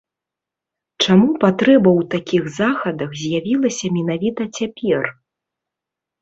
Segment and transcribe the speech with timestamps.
[1.03, 5.03] Чаму патрэба ў такіх захадах з'явілася менавіта цяпер?